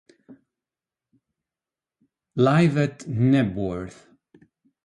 [2.35, 4.07] Live at Knebworth